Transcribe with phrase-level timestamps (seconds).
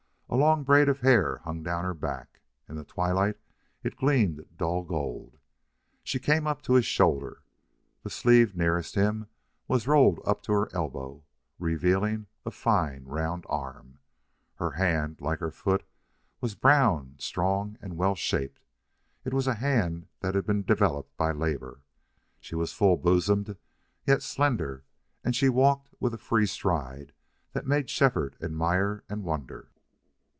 [0.33, 2.39] A long braid of hair hung down her back.
[2.69, 3.35] In the twilight
[3.83, 5.37] it gleamed dull gold.
[6.05, 7.43] She came up to his shoulder.
[8.03, 9.27] The sleeve nearest him
[9.67, 11.25] was rolled up to her elbow,
[11.59, 13.99] revealing a fine round arm.
[14.55, 15.83] Her hand, like her foot,
[16.39, 18.61] was brown, strong, and well shaped.
[19.25, 21.81] It was a hand that had been developed by labor.
[22.39, 23.57] She was full bosomed,
[24.05, 24.85] yet slender,
[25.25, 27.11] and she walked with a free stride
[27.51, 29.67] that made Shefford admire and wonder.